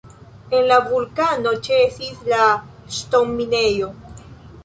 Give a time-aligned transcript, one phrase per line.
[0.59, 2.47] En la vulkano ĉesis la
[2.95, 3.91] ŝtonminejo.